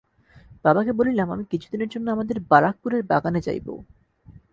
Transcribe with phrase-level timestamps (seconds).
[0.65, 3.67] বাবাকে বলিলাম আমি কিছুদিনের জন্য আমাদের বারাকপুরের বাগানে যাইব।